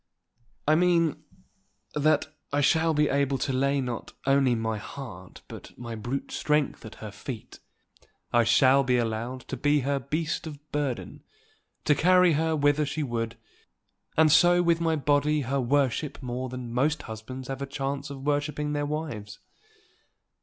"I 0.67 0.73
mean 0.73 1.21
that 1.93 2.29
I 2.51 2.59
shall 2.59 2.95
be 2.95 3.07
able 3.07 3.37
to 3.37 3.53
lay 3.53 3.79
not 3.81 4.13
only 4.25 4.55
my 4.55 4.79
heart 4.79 5.43
but 5.47 5.77
my 5.77 5.93
brute 5.93 6.31
strength 6.31 6.83
at 6.87 6.95
her 7.05 7.11
feet. 7.11 7.59
I 8.33 8.43
shall 8.43 8.83
be 8.83 8.97
allowed 8.97 9.41
to 9.41 9.55
be 9.57 9.81
her 9.81 9.99
beast 9.99 10.47
of 10.47 10.57
burden, 10.71 11.23
to 11.85 11.93
carry 11.93 12.33
her 12.33 12.55
whither 12.55 12.83
she 12.87 13.03
would; 13.03 13.37
and 14.17 14.31
so 14.31 14.63
with 14.63 14.81
my 14.81 14.95
body 14.95 15.41
her 15.41 15.57
to 15.57 15.61
worship 15.61 16.23
more 16.23 16.49
than 16.49 16.73
most 16.73 17.03
husbands 17.03 17.47
have 17.47 17.61
a 17.61 17.67
chance 17.67 18.09
of 18.09 18.23
worshipping 18.25 18.73
their 18.73 18.87
wives." 18.87 19.37